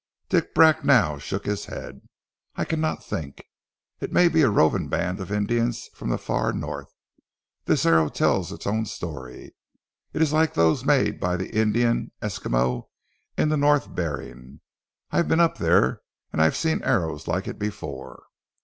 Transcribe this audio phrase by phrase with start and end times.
[0.29, 2.01] Dick Bracknell shook his head.
[2.55, 3.43] "I cannot think.
[3.99, 6.91] It may be a roving band of Indians from the far North.
[7.65, 9.53] This arrow tells its own story.
[10.11, 12.89] It is like those made by the Indian Esquimaux
[13.37, 14.61] in the North Behring.
[15.11, 16.01] I've been up there
[16.33, 18.23] and I've seen arrows like it before."